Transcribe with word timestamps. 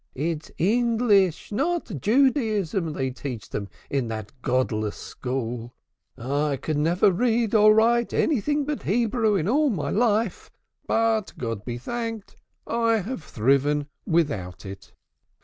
It's 0.15 0.49
English, 0.57 1.51
not 1.51 2.01
Judaism, 2.01 2.93
they 2.93 3.11
teach 3.11 3.49
them 3.49 3.69
in 3.87 4.07
that 4.07 4.31
godless 4.41 4.95
school. 4.97 5.75
I 6.17 6.57
could 6.59 6.79
never 6.79 7.11
read 7.11 7.53
or 7.53 7.75
write 7.75 8.11
anything 8.11 8.65
but 8.65 8.81
Hebrew 8.81 9.35
in 9.35 9.47
all 9.47 9.69
my 9.69 9.91
life; 9.91 10.49
but 10.87 11.33
God 11.37 11.63
be 11.65 11.77
thanked, 11.77 12.35
I 12.65 12.95
have 12.97 13.23
thriven 13.23 13.85
without 14.07 14.65
it. 14.65 14.91